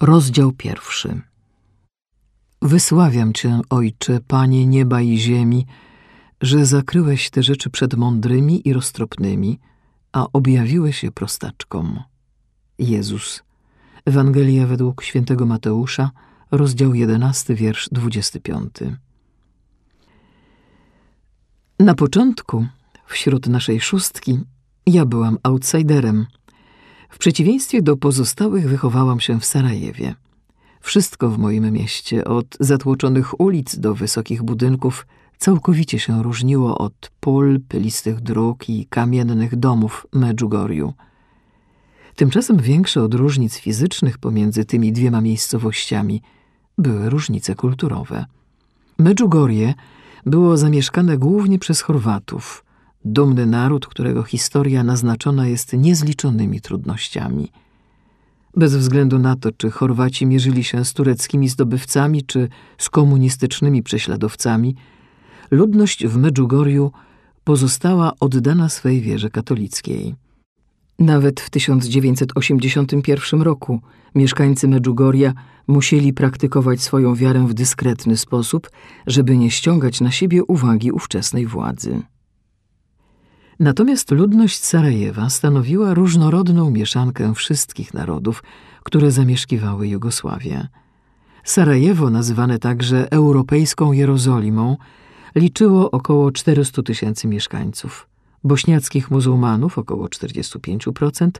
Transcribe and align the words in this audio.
Rozdział 0.00 0.52
pierwszy. 0.52 1.20
Wysławiam 2.62 3.32
Cię, 3.32 3.60
Ojcze, 3.70 4.20
Panie 4.26 4.66
nieba 4.66 5.00
i 5.00 5.18
ziemi, 5.18 5.66
że 6.40 6.66
zakryłeś 6.66 7.30
te 7.30 7.42
rzeczy 7.42 7.70
przed 7.70 7.94
mądrymi 7.94 8.68
i 8.68 8.72
roztropnymi, 8.72 9.58
a 10.12 10.26
objawiłeś 10.32 11.02
je 11.02 11.10
prostaczkom. 11.12 12.02
Jezus. 12.78 13.42
Ewangelia 14.04 14.66
według 14.66 15.02
świętego 15.02 15.46
Mateusza, 15.46 16.10
rozdział 16.50 16.94
11, 16.94 17.54
wiersz 17.54 17.88
25. 17.92 18.74
Na 21.80 21.94
początku, 21.94 22.66
wśród 23.06 23.46
naszej 23.46 23.80
szóstki, 23.80 24.40
ja 24.86 25.06
byłam 25.06 25.38
outsiderem– 25.42 26.26
w 27.08 27.18
przeciwieństwie 27.18 27.82
do 27.82 27.96
pozostałych 27.96 28.68
wychowałam 28.68 29.20
się 29.20 29.40
w 29.40 29.44
Sarajewie. 29.44 30.14
Wszystko 30.80 31.28
w 31.30 31.38
moim 31.38 31.72
mieście, 31.72 32.24
od 32.24 32.56
zatłoczonych 32.60 33.40
ulic 33.40 33.78
do 33.78 33.94
wysokich 33.94 34.42
budynków, 34.42 35.06
całkowicie 35.38 35.98
się 35.98 36.22
różniło 36.22 36.78
od 36.78 37.10
pól, 37.20 37.60
pylistych 37.68 38.20
dróg 38.20 38.68
i 38.68 38.86
kamiennych 38.86 39.56
domów 39.56 40.06
Medjugorju. 40.12 40.94
Tymczasem 42.16 42.56
większe 42.56 43.02
od 43.02 43.14
różnic 43.14 43.56
fizycznych 43.56 44.18
pomiędzy 44.18 44.64
tymi 44.64 44.92
dwiema 44.92 45.20
miejscowościami 45.20 46.22
były 46.78 47.10
różnice 47.10 47.54
kulturowe. 47.54 48.26
Medjugorje 48.98 49.74
było 50.26 50.56
zamieszkane 50.56 51.18
głównie 51.18 51.58
przez 51.58 51.80
Chorwatów– 51.80 52.64
dumny 53.04 53.46
naród, 53.46 53.86
którego 53.86 54.22
historia 54.22 54.84
naznaczona 54.84 55.46
jest 55.46 55.72
niezliczonymi 55.72 56.60
trudnościami. 56.60 57.52
Bez 58.56 58.76
względu 58.76 59.18
na 59.18 59.36
to, 59.36 59.52
czy 59.52 59.70
Chorwaci 59.70 60.26
mierzyli 60.26 60.64
się 60.64 60.84
z 60.84 60.92
tureckimi 60.92 61.48
zdobywcami, 61.48 62.22
czy 62.22 62.48
z 62.78 62.90
komunistycznymi 62.90 63.82
prześladowcami, 63.82 64.74
ludność 65.50 66.06
w 66.06 66.16
Medjugorju 66.16 66.92
pozostała 67.44 68.12
oddana 68.20 68.68
swej 68.68 69.00
wierze 69.00 69.30
katolickiej. 69.30 70.14
Nawet 70.98 71.40
w 71.40 71.50
1981 71.50 73.42
roku 73.42 73.80
mieszkańcy 74.14 74.68
Medjugorja 74.68 75.34
musieli 75.66 76.12
praktykować 76.12 76.80
swoją 76.80 77.14
wiarę 77.14 77.46
w 77.46 77.54
dyskretny 77.54 78.16
sposób, 78.16 78.70
żeby 79.06 79.36
nie 79.36 79.50
ściągać 79.50 80.00
na 80.00 80.10
siebie 80.10 80.44
uwagi 80.44 80.92
ówczesnej 80.92 81.46
władzy. 81.46 82.02
Natomiast 83.60 84.10
ludność 84.10 84.64
Sarajewa 84.64 85.30
stanowiła 85.30 85.94
różnorodną 85.94 86.70
mieszankę 86.70 87.34
wszystkich 87.34 87.94
narodów, 87.94 88.42
które 88.82 89.10
zamieszkiwały 89.10 89.88
Jugosławię. 89.88 90.68
Sarajewo, 91.44 92.10
nazywane 92.10 92.58
także 92.58 93.12
Europejską 93.12 93.92
Jerozolimą, 93.92 94.76
liczyło 95.34 95.90
około 95.90 96.32
400 96.32 96.82
tysięcy 96.82 97.28
mieszkańców. 97.28 98.08
Bośniackich 98.44 99.10
muzułmanów 99.10 99.78
około 99.78 100.06
45%, 100.06 101.30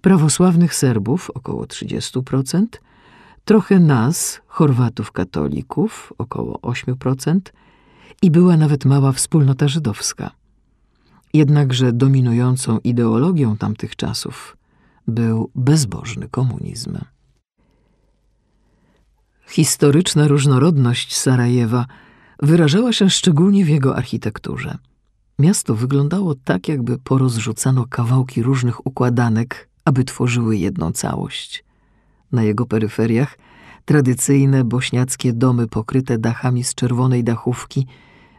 prawosławnych 0.00 0.74
Serbów 0.74 1.30
około 1.30 1.64
30%, 1.64 2.66
trochę 3.44 3.80
nas, 3.80 4.40
Chorwatów 4.46 5.12
katolików 5.12 6.12
około 6.18 6.58
8% 6.58 7.40
i 8.22 8.30
była 8.30 8.56
nawet 8.56 8.84
mała 8.84 9.12
wspólnota 9.12 9.68
żydowska. 9.68 10.30
Jednakże 11.32 11.92
dominującą 11.92 12.78
ideologią 12.78 13.56
tamtych 13.56 13.96
czasów 13.96 14.56
był 15.06 15.50
bezbożny 15.54 16.28
komunizm. 16.28 16.98
Historyczna 19.48 20.28
różnorodność 20.28 21.16
Sarajewa 21.16 21.86
wyrażała 22.42 22.92
się 22.92 23.10
szczególnie 23.10 23.64
w 23.64 23.68
jego 23.68 23.96
architekturze. 23.96 24.78
Miasto 25.38 25.74
wyglądało 25.74 26.34
tak, 26.34 26.68
jakby 26.68 26.98
porozrzucano 26.98 27.86
kawałki 27.86 28.42
różnych 28.42 28.86
układanek, 28.86 29.68
aby 29.84 30.04
tworzyły 30.04 30.56
jedną 30.56 30.92
całość. 30.92 31.64
Na 32.32 32.42
jego 32.42 32.66
peryferiach 32.66 33.38
tradycyjne 33.84 34.64
bośniackie 34.64 35.32
domy 35.32 35.68
pokryte 35.68 36.18
dachami 36.18 36.64
z 36.64 36.74
czerwonej 36.74 37.24
dachówki 37.24 37.86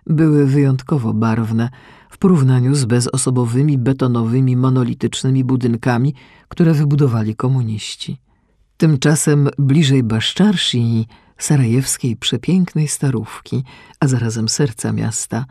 były 0.09 0.45
wyjątkowo 0.45 1.13
barwne, 1.13 1.69
w 2.09 2.17
porównaniu 2.17 2.75
z 2.75 2.85
bezosobowymi, 2.85 3.77
betonowymi, 3.77 4.57
monolitycznymi 4.57 5.43
budynkami, 5.43 6.13
które 6.47 6.73
wybudowali 6.73 7.35
komuniści. 7.35 8.17
Tymczasem 8.77 9.49
bliżej 9.57 10.03
Baszczarsi, 10.03 11.07
sarajewskiej 11.37 12.15
przepięknej 12.15 12.87
starówki, 12.87 13.63
a 13.99 14.07
zarazem 14.07 14.49
serca 14.49 14.93
miasta, 14.93 15.45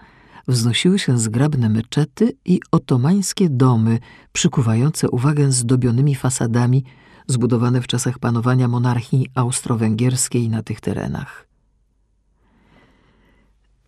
wznosiły 0.49 0.99
się 0.99 1.19
zgrabne 1.19 1.69
meczety 1.69 2.33
i 2.45 2.61
otomańskie 2.73 3.49
domy 3.51 3.99
przykuwające 4.33 5.11
uwagę 5.11 5.53
zdobionymi 5.53 6.15
fasadami 6.15 6.85
zbudowane 7.27 7.81
w 7.81 7.87
czasach 7.87 8.19
panowania 8.19 8.69
monarchii 8.69 9.27
austro-węgierskiej 9.35 10.49
na 10.49 10.63
tych 10.63 10.81
terenach. 10.81 11.48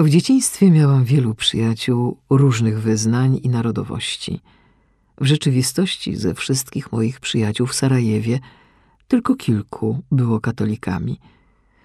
W 0.01 0.09
dzieciństwie 0.09 0.71
miałam 0.71 1.05
wielu 1.05 1.35
przyjaciół 1.35 2.17
różnych 2.31 2.81
wyznań 2.81 3.41
i 3.43 3.49
narodowości. 3.49 4.41
W 5.21 5.27
rzeczywistości 5.27 6.17
ze 6.17 6.35
wszystkich 6.35 6.93
moich 6.93 7.21
przyjaciół 7.21 7.67
w 7.67 7.75
Sarajewie 7.75 8.39
tylko 9.09 9.35
kilku 9.35 10.03
było 10.13 10.41
katolikami. 10.41 11.19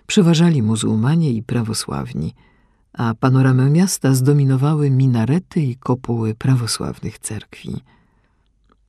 Przeważali 0.08 0.64
muzułmanie 0.64 1.32
i 1.34 1.44
prawosławni, 1.44 2.34
a 2.94 3.14
panoramę 3.20 3.70
miasta 3.70 4.14
zdominowały 4.14 4.90
minarety 4.90 5.62
i 5.62 5.76
kopuły 5.76 6.36
prawosławnych 6.36 7.20
cerkwi. 7.20 7.82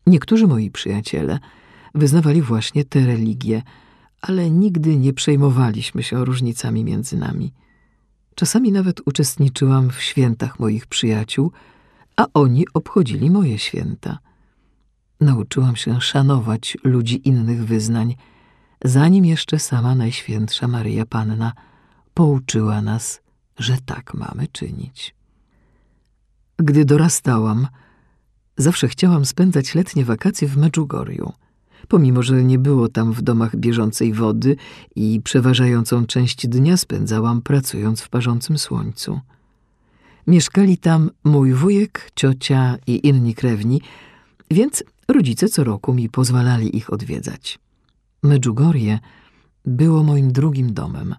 Niektórzy 0.07 0.47
moi 0.47 0.71
przyjaciele 0.71 1.39
wyznawali 1.95 2.43
właśnie 2.43 2.85
te 2.85 3.07
religie, 3.07 3.63
ale 4.21 4.51
nigdy 4.51 4.97
nie 4.97 5.13
przejmowaliśmy 5.13 6.03
się 6.03 6.25
różnicami 6.25 6.85
między 6.85 7.17
nami. 7.17 7.53
Czasami 8.37 8.73
nawet 8.73 9.01
uczestniczyłam 9.07 9.91
w 9.91 10.03
świętach 10.03 10.61
moich 10.61 10.87
przyjaciół, 10.87 11.53
a 12.17 12.27
oni 12.35 12.65
obchodzili 12.75 13.31
moje 13.31 13.59
święta. 13.59 14.19
Nauczyłam 15.21 15.77
się 15.77 16.01
szanować 16.01 16.79
ludzi 16.85 17.29
innych 17.29 17.65
wyznań, 17.65 18.15
zanim 18.85 19.25
jeszcze 19.25 19.59
sama 19.59 19.95
Najświętsza 19.95 20.69
Maryja 20.69 21.07
Panna 21.07 21.53
pouczyła 22.15 22.83
nas, 22.83 23.21
że 23.59 23.77
tak 23.87 24.15
mamy 24.15 24.49
czynić. 24.53 25.15
Gdy 26.57 26.85
dorastałam, 26.85 27.69
zawsze 28.57 28.89
chciałam 28.89 29.25
spędzać 29.25 29.75
letnie 29.75 30.05
wakacje 30.05 30.49
w 30.49 30.57
Medjugorju– 30.57 31.33
pomimo 31.89 32.23
że 32.23 32.45
nie 32.45 32.59
było 32.59 32.89
tam 32.89 33.13
w 33.13 33.23
domach 33.23 33.57
bieżącej 33.57 34.13
wody 34.13 34.57
i 34.97 35.21
przeważającą 35.25 36.07
część 36.07 36.47
dnia 36.47 36.77
spędzałam 36.77 37.43
pracując 37.43 38.01
w 38.01 38.09
parzącym 38.09 38.59
słońcu. 38.59 39.21
Mieszkali 40.27 40.79
tam 40.79 41.11
mój 41.25 41.53
wujek, 41.53 42.11
ciocia 42.15 42.77
i 42.87 43.07
inni 43.07 43.35
krewni, 43.35 43.81
więc 44.51 44.85
rodzice 45.09 45.49
co 45.49 45.65
roku 45.65 45.95
mi 45.95 46.09
pozwalali 46.09 46.77
ich 46.77 46.93
odwiedzać. 46.93 47.59
Medjugorje 48.23 48.99
było 49.65 50.03
moim 50.03 50.33
drugim 50.33 50.73
domem. 50.73 51.15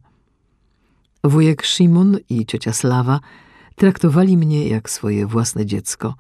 Wujek 1.24 1.64
Szymon 1.64 2.18
i 2.30 2.46
ciocia 2.46 2.74
Slawa 2.74 3.20
traktowali 3.76 4.38
mnie 4.38 4.68
jak 4.68 4.90
swoje 4.90 5.28
własne 5.28 5.66
dziecko. 5.66 6.16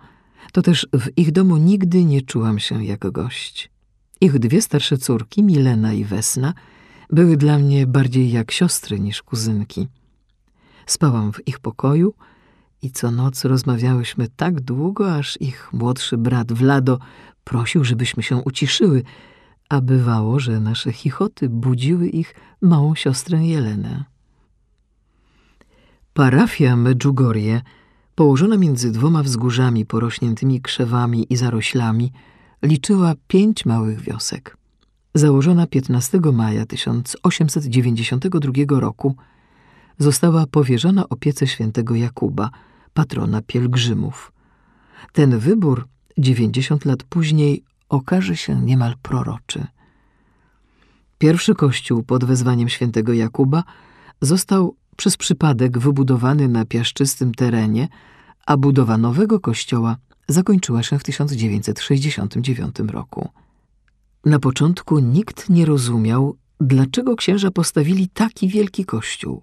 To 0.51 0.61
też 0.61 0.87
w 0.93 1.17
ich 1.17 1.31
domu 1.31 1.57
nigdy 1.57 2.05
nie 2.05 2.21
czułam 2.21 2.59
się 2.59 2.85
jak 2.85 3.11
gość. 3.11 3.69
Ich 4.21 4.39
dwie 4.39 4.61
starsze 4.61 4.97
córki, 4.97 5.43
Milena 5.43 5.93
i 5.93 6.05
Wesna, 6.05 6.53
były 7.09 7.37
dla 7.37 7.57
mnie 7.57 7.87
bardziej 7.87 8.31
jak 8.31 8.51
siostry 8.51 8.99
niż 8.99 9.21
kuzynki. 9.23 9.87
Spałam 10.85 11.33
w 11.33 11.47
ich 11.47 11.59
pokoju 11.59 12.13
i 12.81 12.91
co 12.91 13.11
noc 13.11 13.45
rozmawiałyśmy 13.45 14.27
tak 14.35 14.61
długo, 14.61 15.15
aż 15.15 15.41
ich 15.41 15.69
młodszy 15.73 16.17
brat 16.17 16.51
Vlado 16.51 16.99
prosił, 17.43 17.83
żebyśmy 17.83 18.23
się 18.23 18.35
uciszyły, 18.35 19.03
a 19.69 19.81
bywało, 19.81 20.39
że 20.39 20.59
nasze 20.59 20.91
chichoty 20.91 21.49
budziły 21.49 22.07
ich 22.07 22.35
małą 22.61 22.95
siostrę 22.95 23.45
Jelenę. 23.45 24.03
Parafia 26.13 26.75
Medjugorje, 26.75 27.61
położona 28.15 28.57
między 28.57 28.91
dwoma 28.91 29.23
wzgórzami 29.23 29.85
porośniętymi 29.85 30.61
krzewami 30.61 31.25
i 31.29 31.35
zaroślami, 31.35 32.11
liczyła 32.61 33.13
pięć 33.27 33.65
małych 33.65 34.01
wiosek. 34.01 34.57
Założona 35.13 35.67
15 35.67 36.19
maja 36.33 36.65
1892 36.65 38.79
roku, 38.79 39.15
została 39.97 40.47
powierzona 40.47 41.09
opiece 41.09 41.47
świętego 41.47 41.95
Jakuba, 41.95 42.49
patrona 42.93 43.41
pielgrzymów. 43.41 44.31
Ten 45.13 45.39
wybór 45.39 45.87
90 46.17 46.85
lat 46.85 47.03
później 47.03 47.63
okaże 47.89 48.37
się 48.37 48.61
niemal 48.61 48.95
proroczy. 49.01 49.67
Pierwszy 51.17 51.55
kościół 51.55 52.03
pod 52.03 52.25
wezwaniem 52.25 52.69
świętego 52.69 53.13
Jakuba 53.13 53.63
został 54.21 54.75
przez 54.97 55.17
przypadek 55.17 55.79
wybudowany 55.79 56.47
na 56.47 56.65
piaszczystym 56.65 57.33
terenie, 57.33 57.87
a 58.45 58.57
budowa 58.57 58.97
nowego 58.97 59.39
kościoła 59.39 59.97
zakończyła 60.27 60.83
się 60.83 60.99
w 60.99 61.03
1969 61.03 62.79
roku. 62.79 63.29
Na 64.25 64.39
początku 64.39 64.99
nikt 64.99 65.49
nie 65.49 65.65
rozumiał, 65.65 66.37
dlaczego 66.61 67.15
księża 67.15 67.51
postawili 67.51 68.09
taki 68.09 68.47
wielki 68.47 68.85
kościół. 68.85 69.41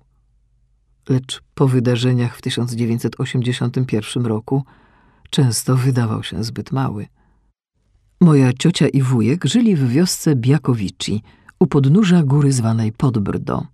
Lecz 1.08 1.42
po 1.54 1.68
wydarzeniach 1.68 2.36
w 2.36 2.42
1981 2.42 4.26
roku 4.26 4.64
często 5.30 5.76
wydawał 5.76 6.22
się 6.22 6.44
zbyt 6.44 6.72
mały. 6.72 7.06
Moja 8.20 8.52
ciocia 8.52 8.88
i 8.88 9.02
wujek 9.02 9.44
żyli 9.44 9.76
w 9.76 9.88
wiosce 9.88 10.36
Biakowici, 10.36 11.22
u 11.60 11.66
podnóża 11.66 12.22
góry 12.22 12.52
zwanej 12.52 12.92
Podbrdo. 12.92 13.66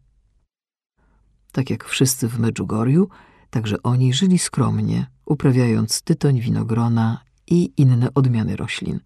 Tak 1.52 1.70
jak 1.70 1.84
wszyscy 1.84 2.28
w 2.28 2.38
Medjugorju, 2.38 3.08
także 3.50 3.82
oni 3.82 4.12
żyli 4.14 4.38
skromnie, 4.38 5.06
uprawiając 5.26 6.02
tytoń, 6.02 6.41
winogrona 6.41 7.20
i 7.47 7.73
inne 7.76 8.14
odmiany 8.14 8.56
roślin. 8.56 9.00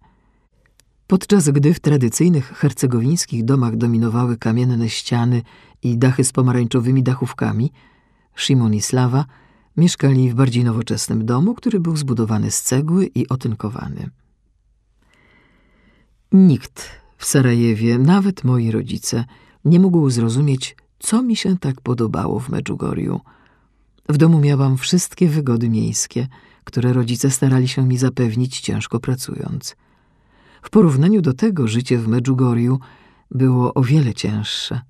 Podczas 1.07 1.49
gdy 1.49 1.73
w 1.73 1.79
tradycyjnych 1.79 2.45
hercegowińskich 2.45 3.45
domach 3.45 3.77
dominowały 3.77 4.37
kamienne 4.37 4.89
ściany 4.89 5.41
i 5.83 5.97
dachy 5.97 6.23
z 6.23 6.31
pomarańczowymi 6.31 7.03
dachówkami, 7.03 7.71
Szymon 8.35 8.73
i 8.73 8.81
Slawa 8.81 9.25
mieszkali 9.77 10.29
w 10.29 10.35
bardziej 10.35 10.63
nowoczesnym 10.63 11.25
domu, 11.25 11.53
który 11.53 11.79
był 11.79 11.97
zbudowany 11.97 12.51
z 12.51 12.61
cegły 12.61 13.05
i 13.05 13.29
otynkowany. 13.29 14.09
Nikt 16.31 16.89
w 17.17 17.25
Sarajewie, 17.25 17.97
nawet 17.97 18.43
moi 18.43 18.71
rodzice, 18.71 19.25
nie 19.65 19.79
mógł 19.79 20.09
zrozumieć, 20.09 20.75
co 20.99 21.23
mi 21.23 21.35
się 21.35 21.57
tak 21.57 21.81
podobało 21.81 22.39
w 22.39 22.49
Medjugorju. 22.49 23.21
W 24.09 24.17
domu 24.17 24.39
miałam 24.39 24.77
wszystkie 24.77 25.27
wygody 25.27 25.69
miejskie, 25.69 26.27
które 26.63 26.93
rodzice 26.93 27.31
starali 27.31 27.67
się 27.67 27.87
mi 27.87 27.97
zapewnić 27.97 28.59
ciężko 28.59 28.99
pracując. 28.99 29.75
W 30.61 30.69
porównaniu 30.69 31.21
do 31.21 31.33
tego 31.33 31.67
życie 31.67 31.97
w 31.97 32.07
Medjugorju 32.07 32.79
było 33.31 33.73
o 33.73 33.81
wiele 33.83 34.13
cięższe. 34.13 34.81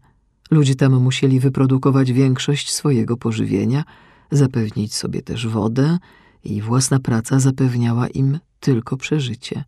Ludzie 0.51 0.75
tam 0.75 0.93
musieli 1.01 1.39
wyprodukować 1.39 2.11
większość 2.11 2.71
swojego 2.71 3.17
pożywienia, 3.17 3.83
zapewnić 4.31 4.95
sobie 4.95 5.21
też 5.21 5.47
wodę 5.47 5.97
i 6.43 6.61
własna 6.61 6.99
praca 6.99 7.39
zapewniała 7.39 8.07
im 8.07 8.39
tylko 8.59 8.97
przeżycie. 8.97 9.63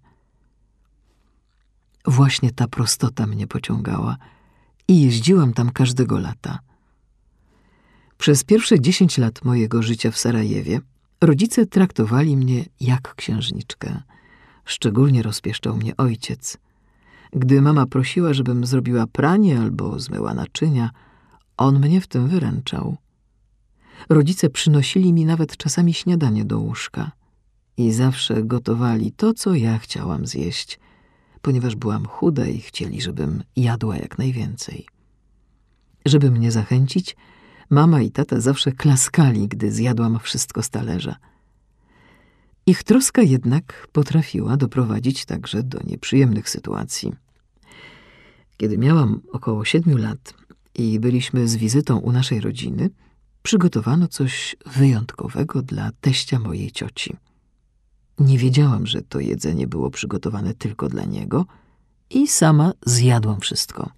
Właśnie 2.05 2.51
ta 2.51 2.67
prostota 2.67 3.27
mnie 3.27 3.47
pociągała 3.47 4.17
i 4.88 5.01
jeździłam 5.01 5.53
tam 5.53 5.69
każdego 5.69 6.19
lata. 6.19 6.59
Przez 8.17 8.43
pierwsze 8.43 8.79
dziesięć 8.79 9.17
lat 9.17 9.45
mojego 9.45 9.83
życia 9.83 10.11
w 10.11 10.17
Sarajewie 10.17 10.79
rodzice 11.21 11.65
traktowali 11.65 12.37
mnie 12.37 12.65
jak 12.81 13.15
księżniczkę. 13.15 14.01
Szczególnie 14.65 15.23
rozpieszczał 15.23 15.77
mnie 15.77 15.97
ojciec. 15.97 16.57
Gdy 17.33 17.61
mama 17.61 17.85
prosiła, 17.85 18.33
żebym 18.33 18.65
zrobiła 18.65 19.07
pranie 19.07 19.59
albo 19.59 19.99
zmyła 19.99 20.33
naczynia, 20.33 20.89
on 21.57 21.79
mnie 21.79 22.01
w 22.01 22.07
tym 22.07 22.27
wyręczał. 22.27 22.97
Rodzice 24.09 24.49
przynosili 24.49 25.13
mi 25.13 25.25
nawet 25.25 25.57
czasami 25.57 25.93
śniadanie 25.93 26.45
do 26.45 26.59
łóżka 26.59 27.11
i 27.77 27.91
zawsze 27.91 28.43
gotowali 28.43 29.11
to, 29.11 29.33
co 29.33 29.55
ja 29.55 29.77
chciałam 29.77 30.27
zjeść– 30.27 30.79
ponieważ 31.47 31.75
byłam 31.75 32.05
chuda 32.05 32.47
i 32.47 32.59
chcieli, 32.59 33.01
żebym 33.01 33.43
jadła 33.55 33.97
jak 33.97 34.17
najwięcej. 34.17 34.85
Żeby 36.05 36.31
mnie 36.31 36.51
zachęcić, 36.51 37.15
mama 37.69 38.01
i 38.01 38.11
tata 38.11 38.41
zawsze 38.41 38.71
klaskali, 38.71 39.47
gdy 39.47 39.71
zjadłam 39.71 40.19
wszystko 40.19 40.63
z 40.63 40.69
talerza. 40.69 41.15
Ich 42.65 42.83
troska 42.83 43.21
jednak 43.21 43.87
potrafiła 43.91 44.57
doprowadzić 44.57 45.25
także 45.25 45.63
do 45.63 45.79
nieprzyjemnych 45.83 46.49
sytuacji. 46.49 47.13
Kiedy 48.57 48.77
miałam 48.77 49.21
około 49.31 49.65
siedmiu 49.65 49.97
lat 49.97 50.33
i 50.75 50.99
byliśmy 50.99 51.47
z 51.47 51.55
wizytą 51.55 51.97
u 51.97 52.11
naszej 52.11 52.41
rodziny, 52.41 52.89
przygotowano 53.43 54.07
coś 54.07 54.55
wyjątkowego 54.65 55.61
dla 55.61 55.91
teścia 56.01 56.39
mojej 56.39 56.71
cioci. 56.71 57.15
Nie 58.19 58.37
wiedziałam, 58.37 58.87
że 58.87 59.01
to 59.01 59.19
jedzenie 59.19 59.67
było 59.67 59.91
przygotowane 59.91 60.53
tylko 60.53 60.89
dla 60.89 61.05
niego 61.05 61.45
i 62.09 62.27
sama 62.27 62.73
zjadłam 62.85 63.39
wszystko. 63.39 63.89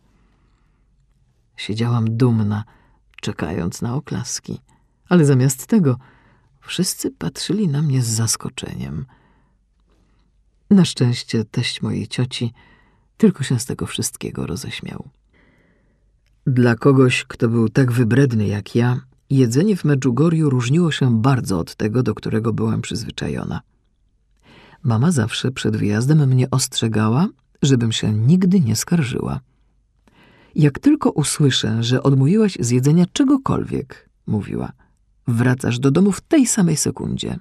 Siedziałam 1.57 2.17
dumna, 2.17 2.63
czekając 3.21 3.81
na 3.81 3.95
oklaski, 3.95 4.59
ale 5.09 5.25
zamiast 5.25 5.67
tego 5.67 5.97
wszyscy 6.61 7.11
patrzyli 7.11 7.67
na 7.67 7.81
mnie 7.81 8.01
z 8.01 8.07
zaskoczeniem. 8.07 9.05
Na 10.69 10.85
szczęście 10.85 11.45
teść 11.45 11.81
mojej 11.81 12.07
cioci 12.07 12.53
tylko 13.17 13.43
się 13.43 13.59
z 13.59 13.65
tego 13.65 13.85
wszystkiego 13.85 14.47
roześmiał. 14.47 15.09
Dla 16.47 16.75
kogoś, 16.75 17.25
kto 17.27 17.49
był 17.49 17.69
tak 17.69 17.91
wybredny 17.91 18.47
jak 18.47 18.75
ja, 18.75 19.01
jedzenie 19.29 19.75
w 19.75 19.83
Medjugorju 19.85 20.49
różniło 20.49 20.91
się 20.91 21.21
bardzo 21.21 21.59
od 21.59 21.75
tego, 21.75 22.03
do 22.03 22.15
którego 22.15 22.53
byłam 22.53 22.81
przyzwyczajona. 22.81 23.61
Mama 24.83 25.11
zawsze 25.11 25.51
przed 25.51 25.77
wyjazdem 25.77 26.27
mnie 26.27 26.49
ostrzegała, 26.49 27.27
żebym 27.61 27.91
się 27.91 28.13
nigdy 28.13 28.59
nie 28.59 28.75
skarżyła. 28.75 29.39
Jak 30.55 30.79
tylko 30.79 31.11
usłyszę, 31.11 31.83
że 31.83 32.03
odmówiłaś 32.03 32.57
z 32.59 32.69
jedzenia 32.69 33.05
czegokolwiek, 33.13 34.09
mówiła, 34.27 34.71
wracasz 35.27 35.79
do 35.79 35.91
domu 35.91 36.11
w 36.11 36.21
tej 36.21 36.47
samej 36.47 36.77
sekundzie. 36.77 37.39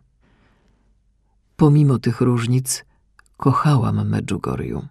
Pomimo 1.57 1.99
tych 1.99 2.21
różnic, 2.21 2.85
kochałam 3.37 4.09
Medjugorju. 4.09 4.87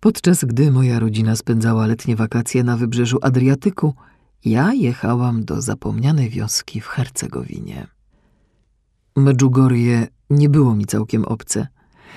Podczas 0.00 0.44
gdy 0.44 0.70
moja 0.70 0.98
rodzina 0.98 1.36
spędzała 1.36 1.86
letnie 1.86 2.16
wakacje 2.16 2.64
na 2.64 2.76
wybrzeżu 2.76 3.18
Adriatyku, 3.22 3.94
ja 4.44 4.72
jechałam 4.72 5.44
do 5.44 5.62
zapomnianej 5.62 6.30
wioski 6.30 6.80
w 6.80 6.86
Hercegowinie. 6.86 7.86
Medjugorje 9.16 10.06
nie 10.30 10.48
było 10.48 10.74
mi 10.74 10.86
całkiem 10.86 11.24
obce. 11.24 11.66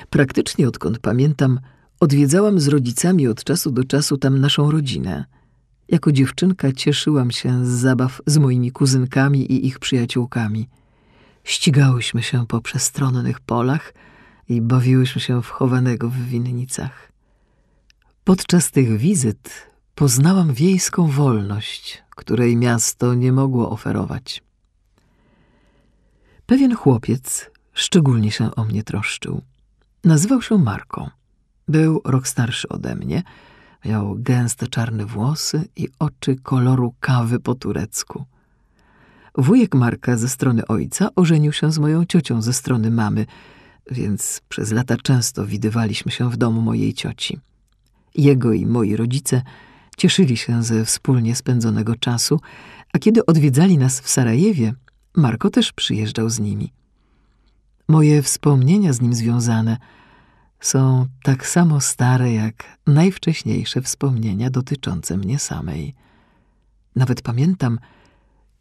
Praktycznie 0.10 0.68
odkąd 0.68 1.00
pamiętam, 1.00 1.60
odwiedzałam 2.00 2.60
z 2.60 2.68
rodzicami 2.68 3.28
od 3.28 3.44
czasu 3.44 3.72
do 3.72 3.84
czasu 3.84 4.18
tam 4.18 4.40
naszą 4.40 4.72
rodzinę. 4.72 5.26
Jako 5.88 6.12
dziewczynka 6.12 6.72
cieszyłam 6.72 7.32
się 7.32 7.66
z 7.66 7.70
zabaw 7.70 8.22
z 8.26 8.38
moimi 8.38 8.72
kuzynkami 8.72 9.52
i 9.52 9.68
ich 9.68 9.80
przyjaciółkami. 9.80 10.70
Ścigałyśmy 11.44 12.24
się 12.24 12.48
po 12.48 12.62
przestronnych 12.62 13.40
polach 13.40 13.94
i 14.50 14.62
bawiłyśmy 14.62 15.22
się 15.22 15.42
w 15.42 15.50
chowanego 15.50 16.10
w 16.10 16.18
winnicach. 16.18 17.12
Podczas 18.24 18.72
tych 18.72 18.98
wizyt 18.98 19.50
poznałam 19.96 20.54
wiejską 20.54 21.08
wolność, 21.08 22.04
której 22.10 22.58
miasto 22.58 23.14
nie 23.14 23.32
mogło 23.32 23.70
oferować. 23.70 24.44
Pewien 26.46 26.76
chłopiec 26.76 27.52
szczególnie 27.74 28.32
się 28.32 28.56
o 28.56 28.66
mnie 28.66 28.84
troszczył. 28.84 29.42
Nazywał 30.04 30.42
się 30.42 30.58
Marko. 30.58 31.19
Był 31.70 32.02
rok 32.06 32.28
starszy 32.28 32.70
ode 32.70 32.96
mnie, 32.96 33.24
miał 33.86 34.16
gęste 34.18 34.68
czarne 34.68 35.06
włosy 35.06 35.68
i 35.76 35.88
oczy 36.00 36.36
koloru 36.36 36.94
kawy 37.00 37.40
po 37.40 37.56
turecku. 37.56 38.26
Wujek 39.38 39.76
Marka 39.76 40.18
ze 40.18 40.30
strony 40.30 40.68
ojca 40.68 41.10
ożenił 41.16 41.52
się 41.52 41.72
z 41.72 41.80
moją 41.80 42.06
ciocią 42.06 42.42
ze 42.42 42.54
strony 42.54 42.92
mamy, 42.92 43.26
więc 43.92 44.42
przez 44.50 44.72
lata 44.72 44.98
często 44.98 45.46
widywaliśmy 45.46 46.12
się 46.12 46.30
w 46.30 46.38
domu 46.38 46.62
mojej 46.62 46.94
cioci. 46.94 47.40
Jego 48.16 48.54
i 48.54 48.66
moi 48.66 48.96
rodzice 48.96 49.42
cieszyli 49.98 50.38
się 50.38 50.64
ze 50.64 50.86
wspólnie 50.86 51.36
spędzonego 51.36 51.96
czasu, 51.96 52.40
a 52.94 53.00
kiedy 53.00 53.26
odwiedzali 53.26 53.78
nas 53.78 54.00
w 54.00 54.10
Sarajewie, 54.10 54.74
Marko 55.16 55.50
też 55.50 55.72
przyjeżdżał 55.72 56.30
z 56.30 56.40
nimi. 56.40 56.74
Moje 57.88 58.22
wspomnienia 58.22 58.94
z 58.94 59.02
nim 59.02 59.14
związane 59.14 59.78
są 60.60 61.08
tak 61.24 61.48
samo 61.48 61.82
stare 61.82 62.34
jak 62.34 62.78
najwcześniejsze 62.88 63.82
wspomnienia 63.82 64.50
dotyczące 64.50 65.18
mnie 65.18 65.40
samej. 65.40 65.96
Nawet 66.96 67.22
pamiętam, 67.22 67.80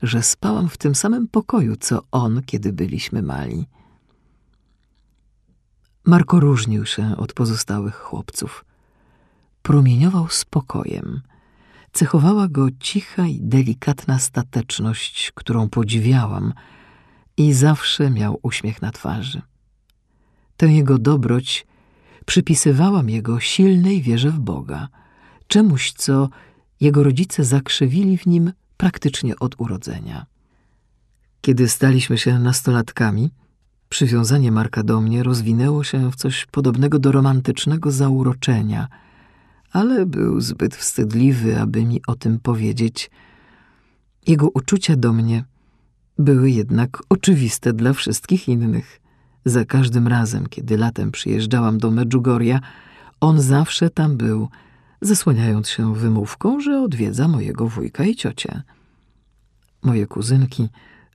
że 0.02 0.22
spałam 0.22 0.68
w 0.68 0.76
tym 0.76 0.94
samym 0.94 1.28
pokoju, 1.28 1.76
co 1.76 2.02
on, 2.10 2.42
kiedy 2.46 2.72
byliśmy 2.72 3.22
mali. 3.22 3.66
Marko 6.04 6.40
różnił 6.40 6.86
się 6.86 7.16
od 7.16 7.32
pozostałych 7.32 7.94
chłopców. 7.94 8.64
Promieniował 9.62 10.28
spokojem. 10.28 11.22
Cechowała 11.92 12.48
go 12.48 12.68
cicha 12.80 13.26
i 13.26 13.40
delikatna 13.40 14.18
stateczność, 14.18 15.32
którą 15.34 15.68
podziwiałam– 15.68 16.52
i 17.38 17.52
zawsze 17.52 18.10
miał 18.10 18.38
uśmiech 18.42 18.82
na 18.82 18.92
twarzy. 18.92 19.42
Tę 20.56 20.66
jego 20.66 20.98
dobroć 20.98 21.66
przypisywałam 22.28 23.10
jego 23.10 23.40
silnej 23.40 24.02
wierze 24.02 24.30
w 24.30 24.38
Boga. 24.40 24.88
czemuś, 25.46 25.92
co 25.92 26.28
jego 26.80 27.02
rodzice 27.02 27.44
zakrzewili 27.44 28.18
w 28.18 28.26
nim 28.26 28.52
praktycznie 28.76 29.38
od 29.38 29.60
urodzenia. 29.60 30.26
Kiedy 31.40 31.68
staliśmy 31.68 32.18
się 32.18 32.38
nastolatkami, 32.38 33.30
przywiązanie 33.88 34.52
Marka 34.52 34.82
do 34.82 35.00
mnie 35.00 35.22
rozwinęło 35.22 35.84
się 35.84 36.12
w 36.12 36.16
coś 36.16 36.46
podobnego 36.46 36.98
do 36.98 37.12
romantycznego 37.12 37.90
zauroczenia, 37.90 38.88
ale 39.72 40.06
był 40.06 40.40
zbyt 40.40 40.76
wstydliwy, 40.76 41.60
aby 41.60 41.84
mi 41.84 42.00
o 42.06 42.14
tym 42.14 42.40
powiedzieć. 42.40 43.10
Jego 44.26 44.48
uczucia 44.48 44.96
do 44.96 45.12
mnie 45.12 45.44
były 46.18 46.50
jednak 46.50 47.02
oczywiste 47.08 47.72
dla 47.72 47.92
wszystkich 47.92 48.48
innych. 48.48 49.00
Za 49.44 49.64
każdym 49.64 50.08
razem, 50.08 50.46
kiedy 50.46 50.76
latem 50.76 51.10
przyjeżdżałam 51.10 51.78
do 51.78 51.90
Medjugorja, 51.90 52.60
on 53.20 53.40
zawsze 53.40 53.90
tam 53.90 54.16
był, 54.16 54.48
zasłaniając 55.00 55.68
się 55.68 55.94
wymówką, 55.94 56.60
że 56.60 56.82
odwiedza 56.82 57.28
mojego 57.28 57.68
wujka 57.68 58.04
i 58.04 58.16
ciocię. 58.16 58.62
Moje 59.82 60.06
kuzynki 60.06 60.68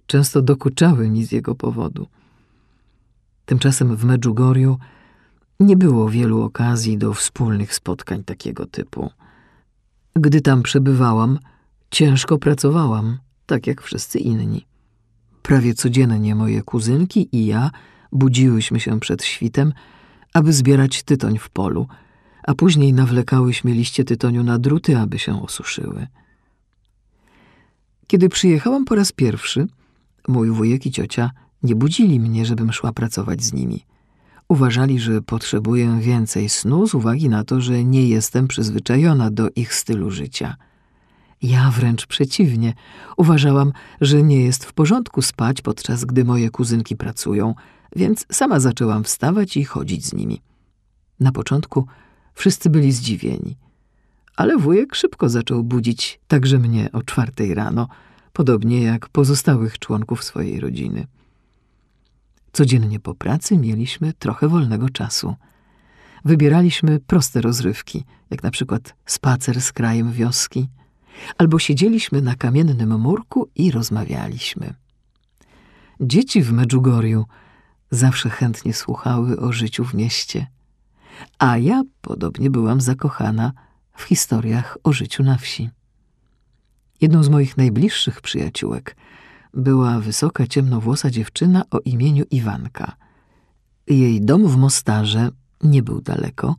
często 0.08 0.42
dokuczały 0.42 1.10
mi 1.10 1.26
z 1.26 1.32
jego 1.32 1.56
powodu. 1.56 2.08
Tymczasem 3.46 3.96
w 3.96 4.06
Medjugorju 4.06 4.78
nie 5.60 5.78
było 5.78 6.10
wielu 6.10 6.42
okazji 6.42 6.98
do 6.98 7.14
wspólnych 7.14 7.74
spotkań 7.74 8.24
takiego 8.24 8.66
typu. 8.66 9.10
Gdy 10.16 10.42
tam 10.42 10.64
przebywałam, 10.64 11.40
ciężko 11.92 12.38
pracowałam, 12.38 13.18
tak 13.46 13.68
jak 13.68 13.82
wszyscy 13.82 14.20
inni. 14.20 14.66
Prawie 15.42 15.74
codziennie 15.74 16.36
moje 16.36 16.62
kuzynki 16.62 17.30
i 17.32 17.46
ja 17.46 17.72
budziłyśmy 18.14 18.80
się 18.80 19.00
przed 19.00 19.24
świtem, 19.24 19.74
aby 20.34 20.54
zbierać 20.54 21.04
tytoń 21.04 21.38
w 21.38 21.50
polu, 21.50 21.88
a 22.44 22.54
później 22.54 22.94
nawlekałyśmy 22.94 23.72
liście 23.72 24.04
tytoniu 24.04 24.44
na 24.44 24.60
druty, 24.60 24.98
aby 24.98 25.20
się 25.20 25.44
osuszyły. 25.44 26.08
Kiedy 28.08 28.30
przyjechałam 28.30 28.86
po 28.86 28.96
raz 28.96 29.12
pierwszy, 29.12 29.68
mój 30.28 30.50
wujek 30.50 30.86
i 30.86 30.92
ciocia 30.92 31.32
nie 31.64 31.76
budzili 31.76 32.20
mnie, 32.20 32.46
żebym 32.46 32.74
szła 32.74 32.94
pracować 32.94 33.44
z 33.44 33.54
nimi. 33.54 33.86
Uważali, 34.48 35.00
że 35.00 35.22
potrzebuję 35.22 36.00
więcej 36.02 36.50
snu 36.50 36.88
z 36.88 36.94
uwagi 36.94 37.30
na 37.30 37.44
to, 37.44 37.62
że 37.62 37.84
nie 37.84 38.08
jestem 38.08 38.48
przyzwyczajona 38.48 39.32
do 39.32 39.50
ich 39.56 39.74
stylu 39.74 40.12
życia. 40.12 40.56
Ja 41.42 41.72
wręcz 41.72 42.06
przeciwnie, 42.06 42.74
uważałam, 43.18 43.72
że 44.02 44.24
nie 44.24 44.44
jest 44.44 44.66
w 44.66 44.74
porządku 44.74 45.22
spać, 45.22 45.62
podczas 45.62 46.06
gdy 46.06 46.26
moje 46.26 46.50
kuzynki 46.50 46.96
pracują, 46.96 47.56
więc 47.96 48.26
sama 48.32 48.60
zaczęłam 48.60 49.04
wstawać 49.04 49.58
i 49.58 49.66
chodzić 49.66 50.06
z 50.06 50.14
nimi. 50.14 50.42
Na 51.20 51.32
początku 51.32 51.88
wszyscy 52.34 52.70
byli 52.70 52.92
zdziwieni, 52.92 53.58
ale 54.36 54.58
wujek 54.58 54.96
szybko 54.96 55.30
zaczął 55.30 55.64
budzić 55.64 56.20
także 56.28 56.60
mnie 56.60 56.92
o 56.92 57.04
czwartej 57.04 57.54
rano, 57.54 57.88
podobnie 58.34 58.82
jak 58.82 59.10
pozostałych 59.10 59.80
członków 59.80 60.24
swojej 60.24 60.60
rodziny. 60.60 61.08
Codziennie 62.54 63.00
po 63.00 63.16
pracy 63.16 63.58
mieliśmy 63.58 64.14
trochę 64.14 64.48
wolnego 64.48 64.90
czasu. 64.90 65.36
Wybieraliśmy 66.26 67.00
proste 67.00 67.42
rozrywki, 67.42 68.04
jak 68.30 68.44
na 68.44 68.52
przykład 68.52 68.96
spacer 69.06 69.62
z 69.62 69.72
krajem 69.72 70.12
wioski, 70.12 70.68
albo 71.38 71.60
siedzieliśmy 71.60 72.22
na 72.22 72.36
kamiennym 72.36 73.00
murku 73.00 73.50
i 73.56 73.72
rozmawialiśmy. 73.72 74.74
Dzieci 76.00 76.42
w 76.42 76.52
Medjugorju 76.52 77.26
zawsze 77.96 78.30
chętnie 78.30 78.74
słuchały 78.74 79.40
o 79.40 79.52
życiu 79.52 79.86
w 79.86 79.94
mieście, 79.94 80.48
a 81.40 81.58
ja 81.58 81.84
podobnie 82.02 82.50
byłam 82.50 82.82
zakochana 82.82 83.54
w 83.96 84.04
historiach 84.04 84.78
o 84.84 84.94
życiu 84.94 85.24
na 85.24 85.38
wsi. 85.38 85.70
Jedną 87.02 87.24
z 87.24 87.30
moich 87.30 87.58
najbliższych 87.58 88.22
przyjaciółek 88.22 88.96
była 89.54 90.00
wysoka, 90.00 90.48
ciemnowłosa 90.48 91.10
dziewczyna 91.10 91.64
o 91.72 91.80
imieniu 91.80 92.24
Iwanka. 92.32 92.96
Jej 93.88 94.22
dom 94.22 94.48
w 94.48 94.58
Mostarze 94.58 95.30
nie 95.64 95.84
był 95.84 96.02
daleko. 96.02 96.56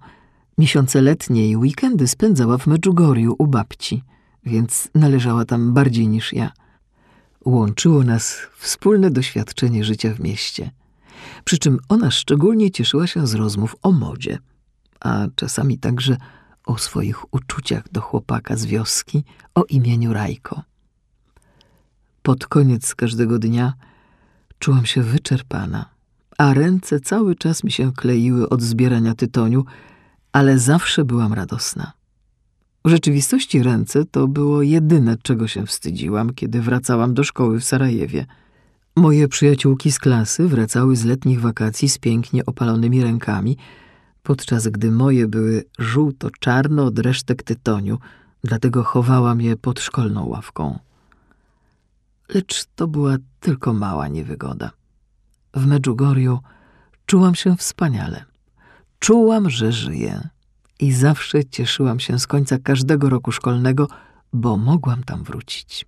Miesiące 0.58 1.02
letnie 1.02 1.50
i 1.50 1.56
weekendy 1.56 2.08
spędzała 2.08 2.58
w 2.58 2.66
Medjugorju 2.66 3.34
u 3.38 3.46
babci, 3.46 4.02
więc 4.44 4.88
należała 4.94 5.44
tam 5.44 5.74
bardziej 5.74 6.08
niż 6.08 6.32
ja. 6.32 6.52
Łączyło 7.44 8.04
nas 8.04 8.38
wspólne 8.58 9.10
doświadczenie 9.10 9.84
życia 9.84 10.14
w 10.14 10.20
mieście. 10.20 10.70
Przy 11.44 11.58
czym 11.58 11.78
ona 11.88 12.10
szczególnie 12.10 12.70
cieszyła 12.70 13.06
się 13.06 13.26
z 13.26 13.34
rozmów 13.34 13.76
o 13.82 13.92
modzie, 13.92 14.38
a 15.00 15.26
czasami 15.34 15.78
także 15.78 16.16
o 16.66 16.78
swoich 16.78 17.34
uczuciach 17.34 17.92
do 17.92 18.00
chłopaka 18.00 18.56
z 18.56 18.66
wioski 18.66 19.24
o 19.54 19.64
imieniu 19.64 20.12
Rajko. 20.12 20.62
Pod 22.22 22.46
koniec 22.46 22.94
każdego 22.94 23.38
dnia 23.38 23.72
czułam 24.58 24.86
się 24.86 25.02
wyczerpana, 25.02 25.90
a 26.38 26.54
ręce 26.54 27.00
cały 27.00 27.34
czas 27.34 27.64
mi 27.64 27.72
się 27.72 27.92
kleiły 27.92 28.48
od 28.48 28.62
zbierania 28.62 29.14
tytoniu, 29.14 29.64
ale 30.32 30.58
zawsze 30.58 31.04
byłam 31.04 31.32
radosna. 31.32 31.92
W 32.84 32.88
rzeczywistości 32.90 33.62
ręce 33.62 34.04
to 34.04 34.28
było 34.28 34.62
jedyne, 34.62 35.16
czego 35.22 35.48
się 35.48 35.66
wstydziłam, 35.66 36.34
kiedy 36.34 36.60
wracałam 36.60 37.14
do 37.14 37.24
szkoły 37.24 37.60
w 37.60 37.64
Sarajewie. 37.64 38.26
Moje 38.96 39.28
przyjaciółki 39.28 39.92
z 39.92 39.98
klasy 39.98 40.48
wracały 40.48 40.96
z 40.96 41.04
letnich 41.04 41.40
wakacji 41.40 41.88
z 41.88 41.98
pięknie 41.98 42.46
opalonymi 42.46 43.02
rękami, 43.02 43.56
podczas 44.22 44.68
gdy 44.68 44.90
moje 44.90 45.28
były 45.28 45.64
żółto-czarno 45.78 46.84
od 46.84 46.98
resztek 46.98 47.42
tytoniu, 47.42 47.98
dlatego 48.44 48.84
chowałam 48.84 49.40
je 49.40 49.56
pod 49.56 49.80
szkolną 49.80 50.26
ławką. 50.26 50.78
Lecz 52.28 52.64
to 52.74 52.86
była 52.88 53.16
tylko 53.40 53.72
mała 53.72 54.08
niewygoda. 54.08 54.70
W 55.54 55.66
Medjugorju 55.66 56.38
czułam 57.06 57.34
się 57.34 57.56
wspaniale. 57.56 58.24
Czułam, 58.98 59.50
że 59.50 59.72
żyję 59.72 60.28
i 60.80 60.92
zawsze 60.92 61.44
cieszyłam 61.44 62.00
się 62.00 62.18
z 62.18 62.26
końca 62.26 62.58
każdego 62.58 63.08
roku 63.08 63.32
szkolnego, 63.32 63.88
bo 64.32 64.56
mogłam 64.56 65.04
tam 65.04 65.24
wrócić. 65.24 65.86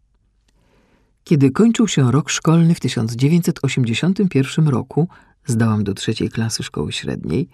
Kiedy 1.28 1.50
kończył 1.50 1.88
się 1.88 2.12
rok 2.12 2.30
szkolny 2.30 2.75
w 2.75 2.80
1981 2.80 4.68
roku, 4.68 5.09
zdałam 5.47 5.85
do 5.85 5.95
trzeciej 5.95 6.30
klasy 6.30 6.62
szkoły 6.62 6.92
średniej, 6.92 7.49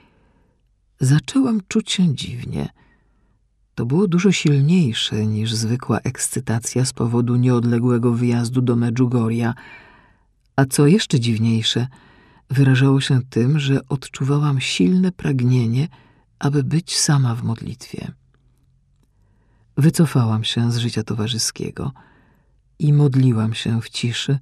zaczęłam 1.00 1.60
czuć 1.68 1.92
się 1.92 2.14
dziwnie– 2.14 2.68
to 3.74 3.86
było 3.86 4.08
dużo 4.08 4.32
silniejsze 4.32 5.26
niż 5.26 5.54
zwykła 5.54 5.98
ekscytacja 5.98 6.84
z 6.84 6.92
powodu 6.92 7.36
nieodległego 7.36 8.12
wyjazdu 8.12 8.62
do 8.62 8.76
Medjugorja, 8.76 9.54
a 10.56 10.64
co 10.64 10.86
jeszcze 10.86 11.20
dziwniejsze, 11.20 11.86
wyrażało 12.50 13.00
się 13.00 13.20
tym, 13.30 13.58
że 13.58 13.88
odczuwałam 13.88 14.60
silne 14.60 15.12
pragnienie, 15.12 15.88
aby 16.38 16.64
być 16.64 16.98
sama 16.98 17.34
w 17.34 17.42
modlitwie. 17.42 18.12
Wycofałam 19.76 20.44
się 20.44 20.72
z 20.72 20.76
życia 20.76 21.02
towarzyskiego 21.02 21.92
i 22.84 22.92
modliłam 22.92 23.54
się 23.54 23.80
w 23.80 23.88
ciszy, 23.88 24.38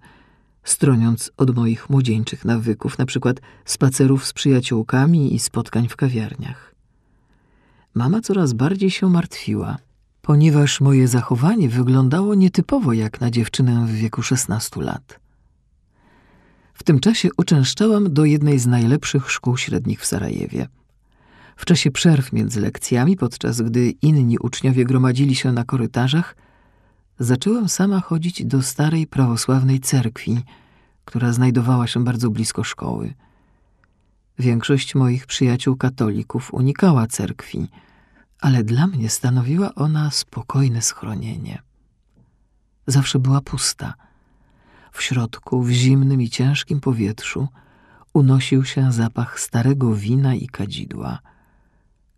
stroniąc 0.64 1.32
od 1.37 1.56
moich 1.56 1.90
młodzieńczych 1.90 2.44
nawyków, 2.44 2.99
na 2.99 3.06
przykład 3.06 3.40
spacerów 3.64 4.26
z 4.26 4.32
przyjaciółkami 4.32 5.35
i 5.35 5.38
spotkań 5.38 5.88
w 5.88 5.97
kawiarniach 5.97 6.70
mama 7.94 8.20
coraz 8.20 8.52
bardziej 8.52 8.90
się 8.90 9.09
martwiła, 9.09 9.78
ponieważ 10.23 10.80
moje 10.80 11.09
zachowanie 11.09 11.68
wyglądało 11.68 12.35
nietypowo 12.35 12.92
jak 12.92 13.20
na 13.20 13.30
dziewczynę 13.30 13.87
w 13.87 13.90
wieku 13.90 14.23
16 14.23 14.80
lat. 14.80 15.20
W 16.75 16.82
tym 16.82 17.00
czasie 17.00 17.28
uczęszczałam 17.37 18.12
do 18.12 18.25
jednej 18.25 18.59
z 18.59 18.66
najlepszych 18.66 19.30
szkół 19.30 19.56
średnich 19.56 20.00
w 20.00 20.06
Sarajewie. 20.06 20.68
W 21.56 21.64
czasie 21.64 21.90
przerw 21.90 22.32
między 22.32 22.61
lekcjami, 22.61 23.16
podczas 23.16 23.62
gdy 23.62 23.90
inni 23.90 24.38
uczniowie 24.38 24.85
gromadzili 24.85 25.35
się 25.35 25.52
na 25.52 25.64
korytarzach, 25.64 26.37
zaczęłam 27.20 27.68
sama 27.68 28.00
chodzić 28.00 28.44
do 28.44 28.62
starej 28.62 29.06
prawosławnej 29.06 29.80
cerkwi, 29.80 30.42
która 31.04 31.32
znajdowała 31.32 31.86
się 31.86 32.04
bardzo 32.04 32.30
blisko 32.30 32.64
szkoły. 32.64 33.14
Większość 34.38 34.94
moich 34.94 35.26
przyjaciół 35.26 35.76
katolików 35.76 36.54
unikała 36.54 37.06
cerkwi, 37.06 37.68
ale 38.40 38.64
dla 38.64 38.86
mnie 38.86 39.10
stanowiła 39.10 39.74
ona 39.74 40.10
spokojne 40.10 40.82
schronienie. 40.82 41.62
Zawsze 42.86 43.18
była 43.18 43.40
pusta. 43.40 43.94
W 44.92 45.02
środku, 45.02 45.62
w 45.62 45.70
zimnym 45.70 46.22
i 46.22 46.30
ciężkim 46.30 46.80
powietrzu, 46.80 47.48
unosił 48.14 48.64
się 48.64 48.92
zapach 48.92 49.40
starego 49.40 49.94
wina 49.94 50.34
i 50.34 50.46
kadzidła. 50.46 51.18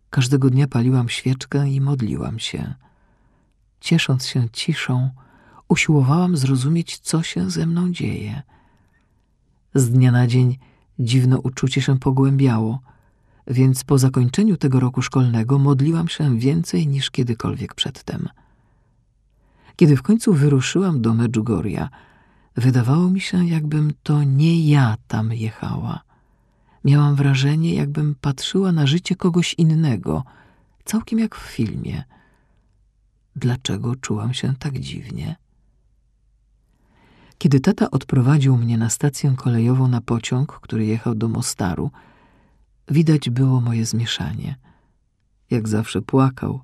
Każdego 0.09 0.49
dnia 0.49 0.67
paliłam 0.67 1.09
świeczkę 1.09 1.69
i 1.69 1.81
modliłam 1.81 2.39
się. 2.39 2.73
Ciesząc 3.83 4.25
się 4.25 4.49
ciszą, 4.49 5.09
usiłowałam 5.67 6.37
zrozumieć, 6.37 6.99
co 6.99 7.23
się 7.23 7.49
ze 7.49 7.65
mną 7.65 7.91
dzieje. 7.91 8.41
Z 9.75 9.89
dnia 9.89 10.11
na 10.11 10.27
dzień 10.27 10.57
dziwne 10.99 11.37
uczucie 11.37 11.81
się 11.81 11.99
pogłębiało. 11.99 12.79
więc 13.47 13.83
po 13.83 13.97
zakończeniu 13.97 14.57
tego 14.57 14.79
roku 14.79 15.01
szkolnego 15.01 15.59
modliłam 15.59 16.07
się 16.07 16.39
więcej 16.39 16.87
niż 16.87 17.11
kiedykolwiek 17.11 17.73
przedtem. 17.73 18.29
Kiedy 19.75 19.97
w 19.97 20.01
końcu 20.01 20.33
wyruszyłam 20.33 21.01
do 21.01 21.13
Medjugorja, 21.13 21.89
wydawało 22.55 23.09
mi 23.09 23.21
się, 23.21 23.45
jakbym 23.45 23.93
to 24.03 24.23
nie 24.23 24.69
ja 24.69 24.97
tam 25.07 25.33
jechała. 25.33 26.01
Miałam 26.85 27.15
wrażenie, 27.15 27.73
jakbym 27.73 28.15
patrzyła 28.21 28.71
na 28.71 28.87
życie 28.87 29.15
kogoś 29.15 29.53
innego, 29.53 30.23
całkiem 30.85 31.19
jak 31.19 31.35
w 31.35 31.41
filmie. 31.41 32.03
Dlaczego 33.35 33.95
czułam 33.95 34.33
się 34.33 34.53
tak 34.59 34.79
dziwnie? 34.79 35.35
Kiedy 37.37 37.59
tata 37.59 37.91
odprowadził 37.91 38.57
mnie 38.57 38.77
na 38.77 38.89
stację 38.89 39.33
kolejową 39.37 39.87
na 39.87 40.01
pociąg, 40.01 40.59
który 40.59 40.85
jechał 40.85 41.15
do 41.15 41.27
Mostaru, 41.27 41.91
widać 42.87 43.29
było 43.29 43.61
moje 43.61 43.85
zmieszanie. 43.85 44.55
Jak 45.49 45.67
zawsze 45.67 46.01
płakał, 46.01 46.61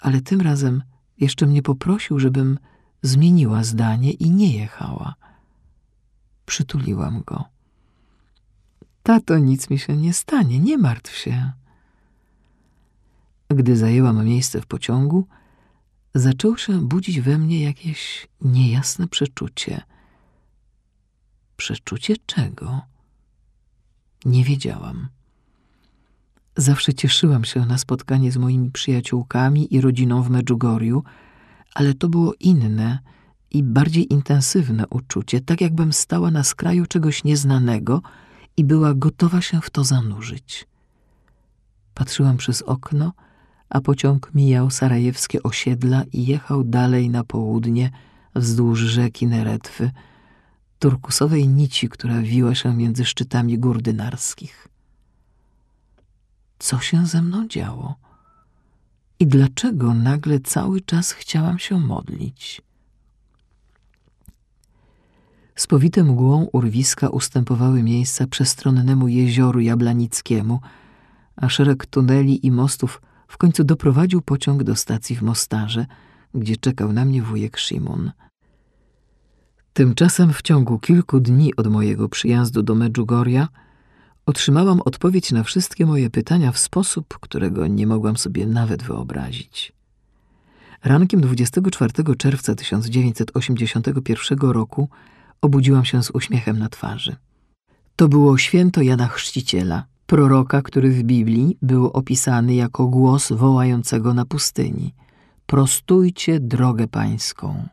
ale 0.00 0.20
tym 0.20 0.40
razem 0.40 0.82
jeszcze 1.18 1.46
mnie 1.46 1.62
poprosił, 1.62 2.18
żebym 2.18 2.58
zmieniła 3.02 3.64
zdanie 3.64 4.10
i 4.10 4.30
nie 4.30 4.58
jechała. 4.58 5.14
Przytuliłam 6.46 7.22
go. 7.26 7.44
Tato, 9.02 9.38
nic 9.38 9.70
mi 9.70 9.78
się 9.78 9.96
nie 9.96 10.12
stanie, 10.12 10.58
nie 10.58 10.78
martw 10.78 11.16
się. 11.16 11.52
Gdy 13.48 13.76
zajęłam 13.76 14.24
miejsce 14.24 14.60
w 14.60 14.66
pociągu, 14.66 15.26
zaczęło 16.18 16.56
się 16.56 16.80
budzić 16.88 17.20
we 17.20 17.38
mnie 17.38 17.62
jakieś 17.62 18.28
niejasne 18.40 19.08
przeczucie. 19.08 19.82
Przeczucie 21.56 22.14
czego? 22.26 22.80
Nie 24.24 24.44
wiedziałam. 24.44 25.08
Zawsze 26.56 26.94
cieszyłam 26.94 27.44
się 27.44 27.66
na 27.66 27.78
spotkanie 27.78 28.32
z 28.32 28.36
moimi 28.36 28.70
przyjaciółkami 28.70 29.74
i 29.74 29.80
rodziną 29.80 30.22
w 30.22 30.30
Medjugorju, 30.30 31.04
ale 31.74 31.94
to 31.94 32.08
było 32.08 32.34
inne 32.40 32.98
i 33.50 33.62
bardziej 33.62 34.12
intensywne 34.12 34.88
uczucie, 34.88 35.40
tak 35.40 35.60
jakbym 35.60 35.92
stała 35.92 36.30
na 36.30 36.44
skraju 36.44 36.86
czegoś 36.86 37.24
nieznanego 37.24 38.02
i 38.56 38.64
była 38.64 38.94
gotowa 38.94 39.42
się 39.42 39.60
w 39.60 39.70
to 39.70 39.84
zanurzyć. 39.84 40.66
Patrzyłam 41.94 42.36
przez 42.36 42.62
okno, 42.62 43.12
a 43.70 43.80
pociąg 43.80 44.30
mijał 44.34 44.70
sarajewskie 44.70 45.42
osiedla 45.42 46.04
i 46.12 46.26
jechał 46.26 46.64
dalej 46.64 47.10
na 47.10 47.24
południe 47.24 47.90
wzdłuż 48.34 48.80
rzeki 48.80 49.26
Neretwy, 49.26 49.90
turkusowej 50.78 51.48
nici, 51.48 51.88
która 51.88 52.20
wiła 52.22 52.54
się 52.54 52.76
między 52.76 53.04
szczytami 53.04 53.58
gór 53.58 53.82
dynarskich. 53.82 54.68
Co 56.58 56.80
się 56.80 57.06
ze 57.06 57.22
mną 57.22 57.48
działo? 57.48 57.96
I 59.20 59.26
dlaczego 59.26 59.94
nagle 59.94 60.40
cały 60.40 60.80
czas 60.80 61.12
chciałam 61.12 61.58
się 61.58 61.80
modlić? 61.80 62.62
Spowite 65.54 66.04
mgłą 66.04 66.48
urwiska 66.52 67.08
ustępowały 67.08 67.82
miejsca 67.82 68.26
przestronnemu 68.26 69.08
jezioru 69.08 69.60
Jablanickiemu, 69.60 70.60
a 71.36 71.48
szereg 71.48 71.86
tuneli 71.86 72.46
i 72.46 72.50
mostów 72.50 73.02
w 73.28 73.36
końcu 73.36 73.64
doprowadził 73.64 74.22
pociąg 74.22 74.62
do 74.62 74.76
stacji 74.76 75.16
w 75.16 75.22
Mostarze, 75.22 75.86
gdzie 76.34 76.56
czekał 76.56 76.92
na 76.92 77.04
mnie 77.04 77.22
wujek 77.22 77.58
Szymon. 77.58 78.12
Tymczasem 79.72 80.32
w 80.32 80.42
ciągu 80.42 80.78
kilku 80.78 81.20
dni 81.20 81.56
od 81.56 81.66
mojego 81.66 82.08
przyjazdu 82.08 82.62
do 82.62 82.74
Medjugorja 82.74 83.48
otrzymałam 84.26 84.80
odpowiedź 84.80 85.32
na 85.32 85.42
wszystkie 85.42 85.86
moje 85.86 86.10
pytania 86.10 86.52
w 86.52 86.58
sposób, 86.58 87.18
którego 87.20 87.66
nie 87.66 87.86
mogłam 87.86 88.16
sobie 88.16 88.46
nawet 88.46 88.82
wyobrazić. 88.82 89.72
Rankiem 90.84 91.20
24 91.20 91.92
czerwca 92.18 92.54
1981 92.54 94.38
roku 94.38 94.88
obudziłam 95.40 95.84
się 95.84 96.02
z 96.02 96.10
uśmiechem 96.10 96.58
na 96.58 96.68
twarzy. 96.68 97.16
To 97.96 98.08
było 98.08 98.38
święto 98.38 98.82
Jana 98.82 99.08
Chrzciciela, 99.08 99.84
proroka, 100.08 100.62
który 100.62 100.90
w 100.90 101.02
Biblii 101.02 101.56
był 101.62 101.86
opisany 101.86 102.54
jako 102.54 102.86
głos 102.86 103.32
wołającego 103.32 104.14
na 104.14 104.24
pustyni: 104.24 104.94
Prostujcie 105.46 106.40
drogę 106.40 106.88
pańską. 106.88 107.68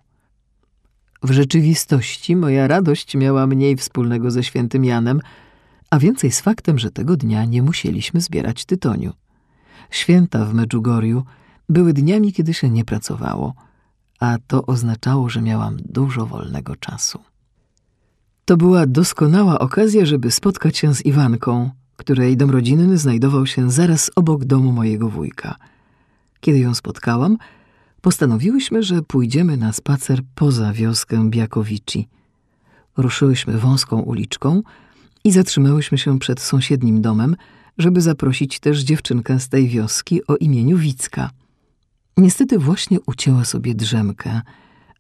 W 1.24 1.32
rzeczywistości 1.32 2.36
moja 2.36 2.68
radość 2.68 3.16
miała 3.16 3.48
mniej 3.48 3.76
wspólnego 3.76 4.32
ze 4.32 4.44
świętym 4.44 4.86
Janem, 4.86 5.22
a 5.90 6.00
więcej 6.00 6.32
z 6.32 6.42
faktem, 6.42 6.80
że 6.80 6.92
tego 6.92 7.18
dnia 7.18 7.46
nie 7.46 7.62
musieliśmy 7.64 8.22
zbierać 8.22 8.66
tytoniu. 8.66 9.14
Święta 9.90 10.46
w 10.46 10.54
Medjugorju 10.54 11.24
były 11.70 11.94
dniami, 11.94 12.34
kiedy 12.34 12.54
się 12.54 12.70
nie 12.70 12.86
pracowało, 12.86 13.54
a 14.20 14.38
to 14.48 14.66
oznaczało, 14.66 15.30
że 15.30 15.42
miałam 15.42 15.78
dużo 15.86 16.26
wolnego 16.26 16.76
czasu. 16.76 17.20
To 18.46 18.58
była 18.58 18.86
doskonała 18.86 19.60
okazja, 19.60 20.06
żeby 20.06 20.32
spotkać 20.32 20.78
się 20.78 20.96
z 20.96 21.06
Iwanką, 21.06 21.72
której 21.96 22.38
dom 22.38 22.50
rodzinny 22.50 22.98
znajdował 22.98 23.46
się 23.46 23.72
zaraz 23.72 24.12
obok 24.16 24.46
domu 24.46 24.72
mojego 24.72 25.10
wujka. 25.10 25.56
Kiedy 26.40 26.60
ją 26.60 26.74
spotkałam, 26.74 27.38
postanowiłyśmy, 28.02 28.84
że 28.84 29.02
pójdziemy 29.02 29.58
na 29.58 29.74
spacer 29.74 30.22
poza 30.36 30.74
wioskę 30.74 31.30
Biakowici. 31.30 32.08
Ruszyłyśmy 32.98 33.58
wąską 33.58 34.00
uliczką 34.00 34.62
i 35.24 35.32
zatrzymałyśmy 35.32 35.98
się 35.98 36.20
przed 36.20 36.42
sąsiednim 36.42 37.02
domem, 37.02 37.36
żeby 37.78 38.02
zaprosić 38.02 38.60
też 38.60 38.80
dziewczynkę 38.80 39.40
z 39.40 39.50
tej 39.50 39.68
wioski 39.68 40.28
o 40.28 40.36
imieniu 40.36 40.78
Wicka. 40.78 41.30
Niestety 42.18 42.60
właśnie 42.60 43.00
ucięła 43.08 43.46
sobie 43.46 43.76
drzemkę, 43.76 44.42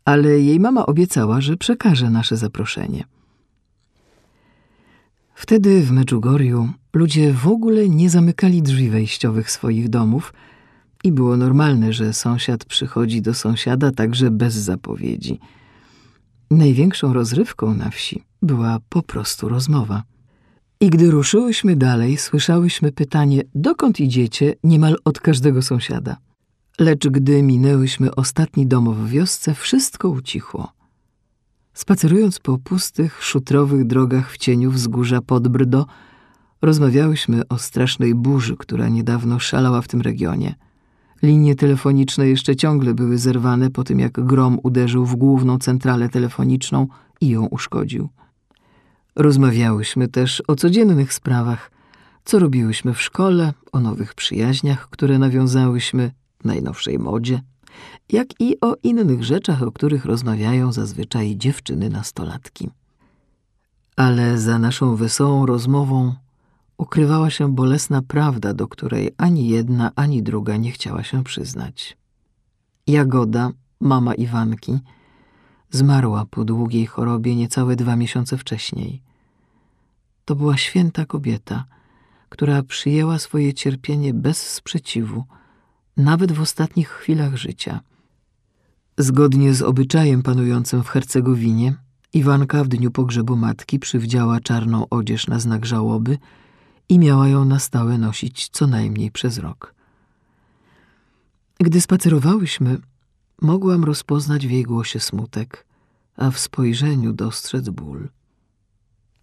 ale 0.05 0.39
jej 0.39 0.59
mama 0.59 0.85
obiecała, 0.85 1.41
że 1.41 1.57
przekaże 1.57 2.09
nasze 2.09 2.37
zaproszenie. 2.37 3.03
Wtedy 5.35 5.81
w 5.81 5.91
Medjugorju 5.91 6.69
ludzie 6.95 7.33
w 7.33 7.47
ogóle 7.47 7.89
nie 7.89 8.09
zamykali 8.09 8.61
drzwi 8.61 8.89
wejściowych 8.89 9.51
swoich 9.51 9.89
domów 9.89 10.33
i 11.03 11.11
było 11.11 11.37
normalne, 11.37 11.93
że 11.93 12.13
sąsiad 12.13 12.65
przychodzi 12.65 13.21
do 13.21 13.33
sąsiada 13.33 13.91
także 13.91 14.31
bez 14.31 14.53
zapowiedzi. 14.53 15.39
Największą 16.51 17.13
rozrywką 17.13 17.73
na 17.73 17.89
wsi 17.89 18.23
była 18.41 18.79
po 18.89 19.01
prostu 19.03 19.49
rozmowa. 19.49 20.03
I 20.79 20.89
gdy 20.89 21.11
ruszyłyśmy 21.11 21.75
dalej, 21.75 22.17
słyszałyśmy 22.17 22.91
pytanie, 22.91 23.41
dokąd 23.55 23.99
idziecie, 23.99 24.53
niemal 24.63 24.95
od 25.05 25.19
każdego 25.19 25.61
sąsiada. 25.61 26.17
Lecz 26.79 27.07
gdy 27.07 27.43
minęłyśmy 27.43 28.15
ostatni 28.15 28.67
dom 28.67 28.93
w 28.93 29.09
wiosce, 29.09 29.53
wszystko 29.53 30.09
ucichło. 30.09 30.71
Spacerując 31.73 32.39
po 32.39 32.57
pustych, 32.57 33.23
szutrowych 33.23 33.87
drogach 33.87 34.31
w 34.31 34.37
cieniu 34.37 34.71
wzgórza 34.71 35.21
Podbrdo, 35.21 35.85
rozmawiałyśmy 36.61 37.47
o 37.47 37.57
strasznej 37.57 38.15
burzy, 38.15 38.57
która 38.57 38.89
niedawno 38.89 39.39
szalała 39.39 39.81
w 39.81 39.87
tym 39.87 40.01
regionie. 40.01 40.55
Linie 41.23 41.55
telefoniczne 41.55 42.27
jeszcze 42.27 42.55
ciągle 42.55 42.93
były 42.93 43.17
zerwane 43.17 43.69
po 43.69 43.83
tym, 43.83 43.99
jak 43.99 44.11
grom 44.11 44.59
uderzył 44.63 45.05
w 45.05 45.15
główną 45.15 45.57
centralę 45.57 46.09
telefoniczną 46.09 46.87
i 47.21 47.29
ją 47.29 47.45
uszkodził. 47.45 48.09
Rozmawiałyśmy 49.15 50.07
też 50.07 50.43
o 50.47 50.55
codziennych 50.55 51.13
sprawach, 51.13 51.71
co 52.25 52.39
robiłyśmy 52.39 52.93
w 52.93 53.01
szkole, 53.01 53.53
o 53.71 53.79
nowych 53.79 54.13
przyjaźniach, 54.13 54.89
które 54.89 55.19
nawiązałyśmy, 55.19 56.11
najnowszej 56.43 56.99
modzie, 56.99 57.41
jak 58.09 58.27
i 58.39 58.59
o 58.61 58.75
innych 58.83 59.23
rzeczach, 59.23 59.63
o 59.63 59.71
których 59.71 60.05
rozmawiają 60.05 60.71
zazwyczaj 60.71 61.35
dziewczyny 61.37 61.89
nastolatki. 61.89 62.69
Ale 63.95 64.37
za 64.39 64.59
naszą 64.59 64.95
wesołą 64.95 65.45
rozmową 65.45 66.13
ukrywała 66.77 67.29
się 67.29 67.55
bolesna 67.55 68.01
prawda, 68.01 68.53
do 68.53 68.67
której 68.67 69.11
ani 69.17 69.47
jedna, 69.47 69.91
ani 69.95 70.23
druga 70.23 70.57
nie 70.57 70.71
chciała 70.71 71.03
się 71.03 71.23
przyznać. 71.23 71.97
Jagoda, 72.87 73.51
mama 73.79 74.13
Iwanki, 74.13 74.79
zmarła 75.71 76.25
po 76.25 76.45
długiej 76.45 76.85
chorobie 76.85 77.35
niecałe 77.35 77.75
dwa 77.75 77.95
miesiące 77.95 78.37
wcześniej. 78.37 79.01
To 80.25 80.35
była 80.35 80.57
święta 80.57 81.05
kobieta, 81.05 81.65
która 82.29 82.63
przyjęła 82.63 83.19
swoje 83.19 83.53
cierpienie 83.53 84.13
bez 84.13 84.49
sprzeciwu, 84.49 85.23
nawet 85.97 86.31
w 86.31 86.41
ostatnich 86.41 86.89
chwilach 86.89 87.35
życia. 87.35 87.79
Zgodnie 88.97 89.53
z 89.53 89.61
obyczajem 89.61 90.23
panującym 90.23 90.83
w 90.83 90.87
Hercegowinie, 90.87 91.75
Iwanka 92.13 92.63
w 92.63 92.67
dniu 92.67 92.91
pogrzebu 92.91 93.35
matki 93.35 93.79
przywdziała 93.79 94.39
czarną 94.39 94.89
odzież 94.89 95.27
na 95.27 95.39
znak 95.39 95.65
żałoby 95.65 96.17
i 96.89 96.99
miała 96.99 97.27
ją 97.27 97.45
na 97.45 97.59
stałe 97.59 97.97
nosić 97.97 98.49
co 98.49 98.67
najmniej 98.67 99.11
przez 99.11 99.37
rok. 99.37 99.75
Gdy 101.59 101.81
spacerowałyśmy, 101.81 102.77
mogłam 103.41 103.83
rozpoznać 103.83 104.47
w 104.47 104.51
jej 104.51 104.63
głosie 104.63 104.99
smutek, 104.99 105.65
a 106.17 106.31
w 106.31 106.39
spojrzeniu 106.39 107.13
dostrzec 107.13 107.69
ból. 107.69 108.09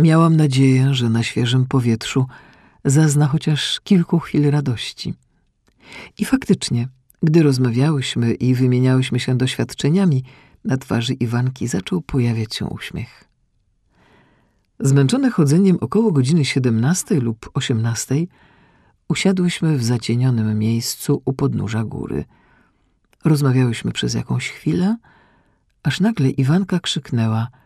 Miałam 0.01 0.37
nadzieję, 0.37 0.95
że 0.95 1.09
na 1.09 1.23
świeżym 1.23 1.67
powietrzu 1.67 2.27
zazna 2.85 3.27
chociaż 3.27 3.81
kilku 3.81 4.19
chwil 4.19 4.51
radości. 4.51 5.15
I 6.19 6.25
faktycznie, 6.25 6.89
gdy 7.23 7.43
rozmawiałyśmy 7.43 8.35
i 8.35 8.55
wymieniałyśmy 8.55 9.21
się 9.21 9.39
doświadczeniami, 9.39 10.25
na 10.65 10.77
twarzy 10.77 11.13
Iwanki 11.15 11.69
zaczął 11.69 12.03
pojawiać 12.03 12.55
się 12.55 12.67
uśmiech. 12.67 13.32
Zmęczone 14.83 15.31
chodzeniem 15.31 15.79
około 15.81 16.13
godziny 16.13 16.45
siedemnastej 16.45 17.21
lub 17.21 17.51
osiemnastej 17.55 18.29
usiadłyśmy 19.09 19.79
w 19.79 19.85
zacienionym 19.85 20.59
miejscu 20.59 21.23
u 21.25 21.33
podnóża 21.33 21.85
góry. 21.85 22.25
Rozmawiałyśmy 23.25 23.93
przez 23.93 24.15
jakąś 24.15 24.49
chwilę, 24.49 24.97
aż 25.83 26.01
nagle 26.01 26.31
Iwanka 26.31 26.81
krzyknęła– 26.81 27.49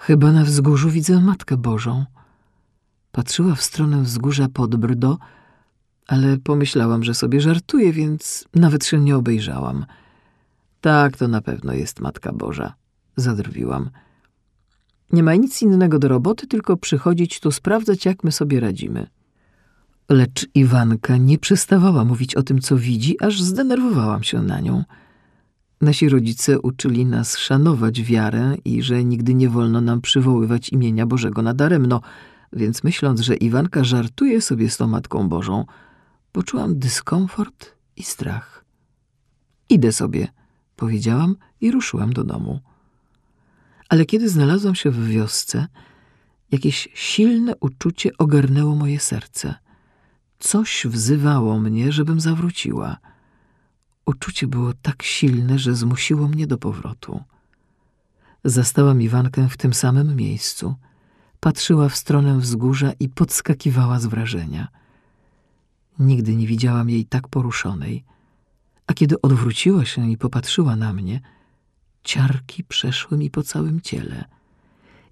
Chyba 0.00 0.32
na 0.32 0.44
wzgórzu 0.44 0.90
widzę 0.90 1.20
Matkę 1.20 1.56
Bożą. 1.56 2.04
Patrzyła 3.12 3.54
w 3.54 3.62
stronę 3.62 4.02
wzgórza 4.02 4.48
pod 4.48 4.76
Brdo, 4.76 5.18
ale 6.06 6.38
pomyślałam, 6.38 7.04
że 7.04 7.14
sobie 7.14 7.40
żartuje, 7.40 7.92
więc 7.92 8.48
nawet 8.54 8.84
się 8.84 9.00
nie 9.00 9.16
obejrzałam. 9.16 9.86
Tak, 10.80 11.16
to 11.16 11.28
na 11.28 11.40
pewno 11.40 11.72
jest 11.72 12.00
Matka 12.00 12.32
Boża, 12.32 12.74
zadrwiłam. 13.16 13.90
Nie 15.12 15.22
ma 15.22 15.34
nic 15.34 15.62
innego 15.62 15.98
do 15.98 16.08
roboty, 16.08 16.46
tylko 16.46 16.76
przychodzić 16.76 17.40
tu 17.40 17.52
sprawdzać, 17.52 18.04
jak 18.04 18.24
my 18.24 18.32
sobie 18.32 18.60
radzimy. 18.60 19.06
Lecz 20.08 20.48
Iwanka 20.54 21.16
nie 21.16 21.38
przestawała 21.38 22.04
mówić 22.04 22.34
o 22.34 22.42
tym, 22.42 22.60
co 22.60 22.76
widzi, 22.76 23.20
aż 23.20 23.42
zdenerwowałam 23.42 24.22
się 24.22 24.42
na 24.42 24.60
nią. 24.60 24.84
Nasi 25.80 26.08
rodzice 26.08 26.60
uczyli 26.60 27.06
nas 27.06 27.38
szanować 27.38 28.02
wiarę 28.02 28.56
i 28.64 28.82
że 28.82 29.04
nigdy 29.04 29.34
nie 29.34 29.48
wolno 29.48 29.80
nam 29.80 30.00
przywoływać 30.00 30.68
imienia 30.68 31.06
Bożego 31.06 31.42
nadaremno, 31.42 32.00
więc 32.52 32.84
myśląc, 32.84 33.20
że 33.20 33.36
Iwanka 33.36 33.84
żartuje 33.84 34.40
sobie 34.40 34.70
z 34.70 34.76
tą 34.76 34.86
Matką 34.86 35.28
Bożą, 35.28 35.64
poczułam 36.32 36.78
dyskomfort 36.78 37.74
i 37.96 38.02
strach. 38.02 38.64
Idę 39.68 39.92
sobie, 39.92 40.28
powiedziałam 40.76 41.36
i 41.60 41.70
ruszyłam 41.70 42.12
do 42.12 42.24
domu. 42.24 42.60
Ale 43.90 44.04
kiedy 44.04 44.28
znalazłam 44.28 44.74
się 44.74 44.90
w 44.90 45.08
wiosce, 45.08 45.66
jakieś 46.52 46.88
silne 46.94 47.54
uczucie 47.60 48.10
ogarnęło 48.18 48.76
moje 48.76 49.00
serce. 49.00 49.54
Coś 50.38 50.86
wzywało 50.86 51.58
mnie, 51.58 51.92
żebym 51.92 52.20
zawróciła– 52.20 52.96
Uczucie 54.10 54.46
było 54.46 54.72
tak 54.82 55.02
silne, 55.02 55.58
że 55.58 55.74
zmusiło 55.74 56.28
mnie 56.28 56.46
do 56.46 56.58
powrotu. 56.58 57.20
Zastałam 58.44 59.02
Iwankę 59.02 59.48
w 59.48 59.56
tym 59.56 59.74
samym 59.74 60.16
miejscu. 60.16 60.74
Patrzyła 61.40 61.88
w 61.88 61.96
stronę 61.96 62.38
wzgórza 62.38 62.92
i 63.00 63.08
podskakiwała 63.08 64.00
z 64.00 64.06
wrażenia. 64.06 64.68
Nigdy 65.98 66.36
nie 66.36 66.46
widziałam 66.46 66.90
jej 66.90 67.04
tak 67.04 67.28
poruszonej, 67.28 68.04
a 68.86 68.94
kiedy 68.94 69.20
odwróciła 69.20 69.84
się 69.84 70.10
i 70.10 70.18
popatrzyła 70.18 70.76
na 70.76 70.92
mnie, 70.92 71.20
ciarki 72.04 72.64
przeszły 72.64 73.18
mi 73.18 73.30
po 73.30 73.42
całym 73.42 73.80
ciele. 73.80 74.24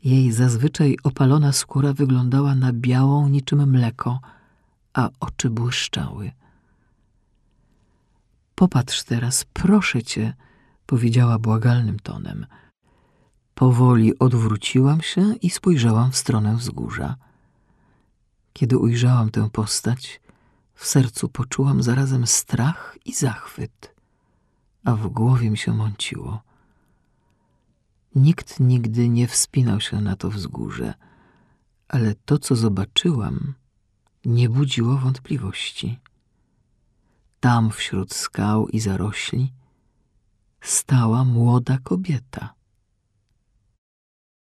Jej 0.05 0.33
zazwyczaj 0.33 0.97
opalona 1.03 1.53
skóra 1.53 1.93
wyglądała 1.93 2.55
na 2.55 2.73
białą 2.73 3.29
niczym 3.29 3.71
mleko, 3.71 4.21
a 4.95 5.09
oczy 5.21 5.51
błyszczały. 5.51 6.33
Popatrz 8.55 9.03
teraz, 9.03 9.45
proszę 9.53 10.03
cię, 10.03 10.35
powiedziała 10.87 11.39
błagalnym 11.39 11.99
tonem. 11.99 12.47
Powoli 13.55 14.19
odwróciłam 14.19 15.01
się 15.03 15.35
i 15.43 15.51
spojrzałam 15.51 16.13
w 16.13 16.17
stronę 16.17 16.57
wzgórza. 16.57 17.17
Kiedy 18.53 18.79
ujrzałam 18.79 19.31
tę 19.31 19.51
postać, 19.51 20.21
w 20.75 20.87
sercu 20.87 21.29
poczułam 21.29 21.83
zarazem 21.83 22.27
strach 22.27 22.99
i 23.05 23.15
zachwyt, 23.15 23.95
a 24.85 24.95
w 24.95 25.09
głowie 25.09 25.51
mi 25.51 25.59
się 25.59 25.75
mąciło. 25.75 26.48
Nikt 28.15 28.61
nigdy 28.61 29.09
nie 29.09 29.29
wspinał 29.29 29.81
się 29.81 30.01
na 30.01 30.17
to 30.17 30.31
wzgórze, 30.31 30.95
ale 31.89 32.15
to, 32.15 32.39
co 32.39 32.57
zobaczyłam, 32.57 33.55
nie 34.25 34.49
budziło 34.49 34.97
wątpliwości. 34.97 35.99
Tam 37.41 37.71
wśród 37.71 38.15
skał 38.15 38.69
i 38.69 38.81
zarośli 38.81 39.53
stała 40.61 41.25
młoda 41.25 41.79
kobieta. 41.79 42.58